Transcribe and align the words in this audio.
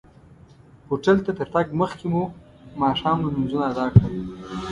هوټل 0.89 1.17
ته 1.25 1.31
تر 1.39 1.47
تګ 1.53 1.67
مخکې 1.81 2.05
مو 2.13 2.23
ماښام 2.81 3.17
لمونځونه 3.23 3.63
ادا 3.71 3.85
کړل. 3.93 4.13